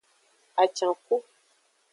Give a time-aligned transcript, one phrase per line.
[0.63, 1.15] Acanku.